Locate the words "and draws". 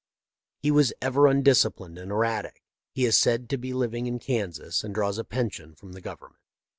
4.83-5.19